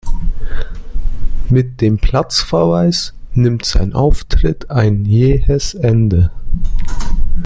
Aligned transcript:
Mit 1.51 1.79
dem 1.79 1.99
Platzverweis 1.99 3.13
nimmt 3.35 3.65
sein 3.65 3.93
Auftritt 3.93 4.71
ein 4.71 5.05
jähes 5.05 5.75
Ende. 5.75 6.31